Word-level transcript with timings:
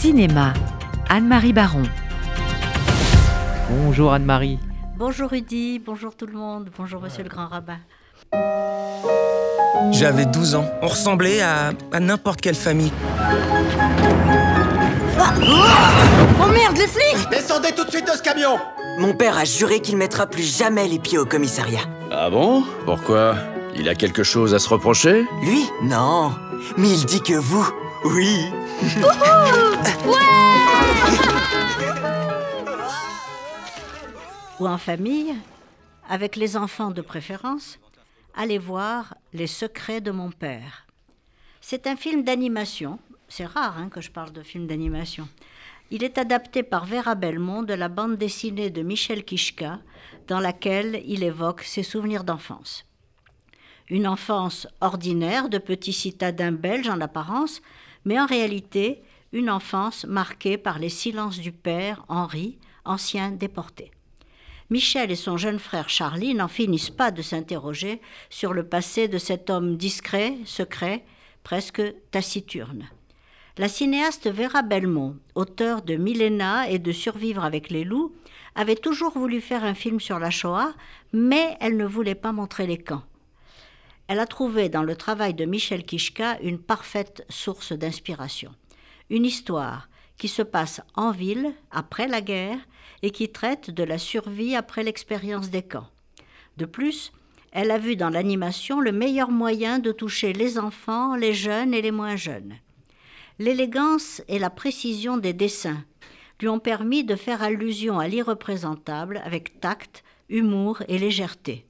Cinéma, 0.00 0.54
Anne-Marie 1.10 1.52
Baron. 1.52 1.82
Bonjour 3.68 4.14
Anne-Marie. 4.14 4.58
Bonjour 4.96 5.28
Rudy, 5.28 5.78
bonjour 5.78 6.16
tout 6.16 6.24
le 6.24 6.32
monde, 6.32 6.70
bonjour 6.78 7.02
monsieur 7.02 7.22
le 7.22 7.28
grand 7.28 7.46
rabbin. 7.46 7.76
J'avais 9.92 10.24
12 10.24 10.54
ans. 10.54 10.64
On 10.80 10.86
ressemblait 10.86 11.42
à, 11.42 11.74
à 11.92 12.00
n'importe 12.00 12.40
quelle 12.40 12.54
famille. 12.54 12.90
Oh 15.18 16.46
merde, 16.50 16.78
les 16.78 16.86
flics 16.86 17.28
Descendez 17.30 17.72
tout 17.76 17.84
de 17.84 17.90
suite 17.90 18.06
de 18.06 18.12
ce 18.12 18.22
camion 18.22 18.56
Mon 18.98 19.12
père 19.12 19.36
a 19.36 19.44
juré 19.44 19.80
qu'il 19.80 19.98
mettra 19.98 20.26
plus 20.26 20.56
jamais 20.56 20.88
les 20.88 20.98
pieds 20.98 21.18
au 21.18 21.26
commissariat. 21.26 21.82
Ah 22.10 22.30
bon? 22.30 22.64
Pourquoi? 22.86 23.34
Il 23.76 23.86
a 23.86 23.94
quelque 23.94 24.22
chose 24.22 24.54
à 24.54 24.58
se 24.58 24.68
reprocher? 24.70 25.26
Lui? 25.42 25.68
Non. 25.82 26.32
Mais 26.78 26.88
il 26.88 27.04
dit 27.04 27.20
que 27.20 27.34
vous, 27.34 27.68
oui. 28.06 28.46
Ou 34.58 34.66
en 34.66 34.78
famille, 34.78 35.34
avec 36.08 36.36
les 36.36 36.56
enfants 36.56 36.90
de 36.90 37.02
préférence, 37.02 37.78
allez 38.34 38.56
voir 38.58 39.14
Les 39.34 39.46
secrets 39.46 40.00
de 40.00 40.10
mon 40.10 40.30
père. 40.30 40.86
C'est 41.60 41.86
un 41.86 41.96
film 41.96 42.24
d'animation. 42.24 42.98
C'est 43.28 43.44
rare 43.44 43.76
hein, 43.78 43.90
que 43.90 44.00
je 44.00 44.10
parle 44.10 44.32
de 44.32 44.42
film 44.42 44.66
d'animation. 44.66 45.28
Il 45.90 46.02
est 46.02 46.16
adapté 46.16 46.62
par 46.62 46.86
Vera 46.86 47.14
Belmont 47.14 47.62
de 47.62 47.74
la 47.74 47.88
bande 47.88 48.16
dessinée 48.16 48.70
de 48.70 48.82
Michel 48.82 49.24
Kishka, 49.24 49.78
dans 50.26 50.40
laquelle 50.40 51.02
il 51.04 51.22
évoque 51.22 51.62
ses 51.62 51.82
souvenirs 51.82 52.24
d'enfance. 52.24 52.86
Une 53.90 54.06
enfance 54.06 54.66
ordinaire 54.80 55.50
de 55.50 55.58
petit 55.58 55.92
citadin 55.92 56.52
belge 56.52 56.88
en 56.88 57.00
apparence, 57.00 57.60
mais 58.04 58.18
en 58.20 58.26
réalité 58.26 59.02
une 59.32 59.50
enfance 59.50 60.04
marquée 60.04 60.58
par 60.58 60.78
les 60.78 60.88
silences 60.88 61.38
du 61.38 61.52
père, 61.52 62.04
Henri, 62.08 62.58
ancien 62.84 63.30
déporté. 63.30 63.90
Michel 64.70 65.10
et 65.10 65.16
son 65.16 65.36
jeune 65.36 65.58
frère 65.58 65.88
Charlie 65.88 66.34
n'en 66.34 66.48
finissent 66.48 66.90
pas 66.90 67.10
de 67.10 67.22
s'interroger 67.22 68.00
sur 68.28 68.52
le 68.52 68.64
passé 68.64 69.08
de 69.08 69.18
cet 69.18 69.50
homme 69.50 69.76
discret, 69.76 70.36
secret, 70.44 71.04
presque 71.42 71.82
taciturne. 72.10 72.88
La 73.58 73.68
cinéaste 73.68 74.30
Vera 74.30 74.62
Belmont, 74.62 75.16
auteure 75.34 75.82
de 75.82 75.96
Milena 75.96 76.70
et 76.70 76.78
de 76.78 76.92
Survivre 76.92 77.44
avec 77.44 77.70
les 77.70 77.84
loups, 77.84 78.14
avait 78.54 78.76
toujours 78.76 79.12
voulu 79.12 79.40
faire 79.40 79.64
un 79.64 79.74
film 79.74 80.00
sur 80.00 80.18
la 80.18 80.30
Shoah, 80.30 80.72
mais 81.12 81.56
elle 81.60 81.76
ne 81.76 81.84
voulait 81.84 82.14
pas 82.14 82.32
montrer 82.32 82.66
les 82.66 82.78
camps. 82.78 83.02
Elle 84.10 84.18
a 84.18 84.26
trouvé 84.26 84.68
dans 84.68 84.82
le 84.82 84.96
travail 84.96 85.34
de 85.34 85.44
Michel 85.44 85.84
Kishka 85.84 86.40
une 86.42 86.58
parfaite 86.58 87.24
source 87.28 87.72
d'inspiration. 87.72 88.50
Une 89.08 89.24
histoire 89.24 89.88
qui 90.18 90.26
se 90.26 90.42
passe 90.42 90.80
en 90.96 91.12
ville, 91.12 91.54
après 91.70 92.08
la 92.08 92.20
guerre, 92.20 92.58
et 93.02 93.12
qui 93.12 93.28
traite 93.28 93.70
de 93.70 93.84
la 93.84 93.98
survie 93.98 94.56
après 94.56 94.82
l'expérience 94.82 95.50
des 95.50 95.62
camps. 95.62 95.86
De 96.56 96.64
plus, 96.64 97.12
elle 97.52 97.70
a 97.70 97.78
vu 97.78 97.94
dans 97.94 98.10
l'animation 98.10 98.80
le 98.80 98.90
meilleur 98.90 99.30
moyen 99.30 99.78
de 99.78 99.92
toucher 99.92 100.32
les 100.32 100.58
enfants, 100.58 101.14
les 101.14 101.32
jeunes 101.32 101.72
et 101.72 101.80
les 101.80 101.92
moins 101.92 102.16
jeunes. 102.16 102.56
L'élégance 103.38 104.22
et 104.26 104.40
la 104.40 104.50
précision 104.50 105.18
des 105.18 105.34
dessins 105.34 105.84
lui 106.40 106.48
ont 106.48 106.58
permis 106.58 107.04
de 107.04 107.14
faire 107.14 107.44
allusion 107.44 108.00
à 108.00 108.08
l'irreprésentable 108.08 109.22
avec 109.24 109.60
tact, 109.60 110.02
humour 110.28 110.82
et 110.88 110.98
légèreté. 110.98 111.64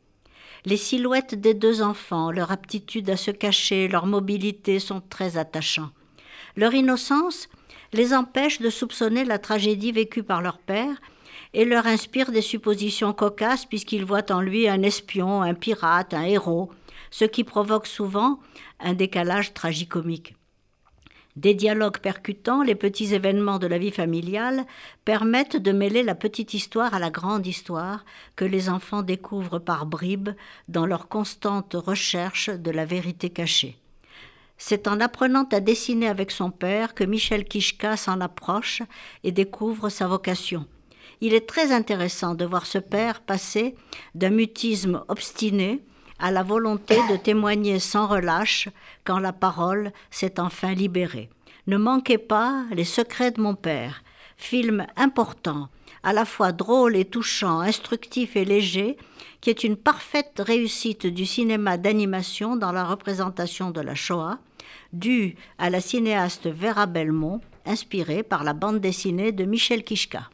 Les 0.67 0.77
silhouettes 0.77 1.35
des 1.35 1.55
deux 1.55 1.81
enfants, 1.81 2.31
leur 2.31 2.53
aptitude 2.53 3.09
à 3.09 3.17
se 3.17 3.31
cacher, 3.31 3.89
leur 3.89 4.07
mobilité 4.07 4.79
sont 4.79 5.01
très 5.01 5.39
attachants. 5.39 5.91
Leur 6.57 6.75
innocence 6.75 7.49
les 7.93 8.13
empêche 8.13 8.61
de 8.61 8.71
soupçonner 8.71 9.25
la 9.25 9.39
tragédie 9.39 9.93
vécue 9.93 10.23
par 10.23 10.43
leur 10.43 10.59
père 10.59 11.01
et 11.55 11.65
leur 11.65 11.87
inspire 11.87 12.31
des 12.31 12.43
suppositions 12.43 13.13
cocasses 13.13 13.67
puisqu'ils 13.67 14.05
voient 14.05 14.31
en 14.31 14.41
lui 14.41 14.69
un 14.69 14.83
espion, 14.83 15.43
un 15.43 15.55
pirate, 15.55 16.15
un 16.15 16.25
héros, 16.25 16.71
ce 17.11 17.25
qui 17.25 17.43
provoque 17.43 17.87
souvent 17.87 18.39
un 18.81 18.93
décalage 18.95 19.55
tragicomique. 19.55 20.35
Des 21.37 21.55
dialogues 21.55 21.99
percutants, 21.99 22.63
les 22.63 22.75
petits 22.75 23.15
événements 23.15 23.59
de 23.59 23.69
la 23.69 23.79
vie 23.79 23.93
familiale 23.93 24.67
permettent 25.05 25.57
de 25.57 25.71
mêler 25.71 26.03
la 26.03 26.17
petite 26.17 26.55
histoire 26.55 26.93
à 26.93 26.99
la 26.99 27.11
grande 27.11 27.47
histoire 27.47 28.05
que 28.35 28.45
les 28.45 28.69
enfants 28.69 29.03
découvrent 29.03 29.61
par 29.61 29.87
bribes 29.87 30.31
dans 30.69 30.87
leur 30.87 31.09
constante 31.09 31.75
recherche 31.75 32.51
de 32.51 32.71
la 32.73 32.85
vérité 32.85 33.31
cachée. 33.31 33.77
C'est 34.59 34.89
en 34.89 35.01
apprenant 35.01 35.49
à 35.53 35.61
dessiner 35.61 36.09
avec 36.09 36.31
son 36.33 36.51
père 36.51 36.95
que 36.95 37.05
Michel 37.05 37.45
Kishka 37.45 37.97
s'en 37.97 38.21
approche 38.21 38.83
et 39.25 39.33
découvre 39.33 39.89
sa 39.89 40.07
vocation. 40.09 40.67
Il 41.21 41.33
est 41.33 41.49
très 41.49 41.73
intéressant 41.73 42.35
de 42.35 42.45
voir 42.45 42.67
ce 42.67 42.79
père 42.79 43.21
passer 43.21 43.75
d'un 44.15 44.31
mutisme 44.31 45.03
obstiné 45.09 45.81
à 46.21 46.31
la 46.31 46.43
volonté 46.43 46.97
de 47.11 47.17
témoigner 47.17 47.79
sans 47.79 48.07
relâche 48.07 48.69
quand 49.05 49.19
la 49.19 49.33
parole 49.33 49.93
s'est 50.11 50.39
enfin 50.39 50.75
libérée. 50.75 51.31
Ne 51.67 51.77
manquez 51.77 52.19
pas 52.19 52.65
Les 52.73 52.85
secrets 52.85 53.31
de 53.31 53.41
mon 53.41 53.55
père, 53.55 54.03
film 54.37 54.87
important, 54.97 55.69
à 56.03 56.13
la 56.13 56.25
fois 56.25 56.53
drôle 56.53 56.97
et 56.97 57.05
touchant, 57.05 57.61
instructif 57.61 58.37
et 58.37 58.45
léger, 58.45 58.97
qui 59.41 59.51
est 59.51 59.65
une 59.65 59.77
parfaite 59.77 60.43
réussite 60.45 61.07
du 61.07 61.27
cinéma 61.27 61.79
d'animation 61.79 62.57
dans 62.57 62.73
la 62.73 62.85
représentation 62.85 63.71
de 63.71 63.81
la 63.81 63.95
Shoah, 63.95 64.39
due 64.93 65.37
à 65.59 65.71
la 65.71 65.81
cinéaste 65.81 66.49
Vera 66.49 66.87
Belmont, 66.87 67.41
inspirée 67.67 68.23
par 68.23 68.45
la 68.45 68.53
bande 68.53 68.81
dessinée 68.81 69.33
de 69.33 69.45
Michel 69.45 69.85
Kishka. 69.85 70.29